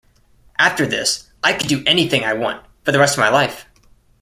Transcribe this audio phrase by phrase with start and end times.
[0.57, 3.67] After this I could do anything I want, for the rest of my life.